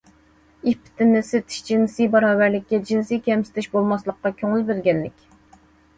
ئىپپىتىنى 0.69 1.21
سېتىش 1.27 1.59
جىنسىي 1.67 2.09
باراۋەرلىككە، 2.15 2.79
جىنسىي 2.93 3.21
كەمسىتىش 3.29 3.69
بولماسلىققا 3.77 4.33
كۆڭۈل 4.41 4.65
بۆلگەنلىك. 4.71 5.29